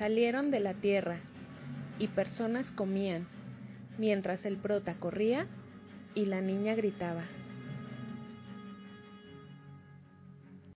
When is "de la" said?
0.50-0.72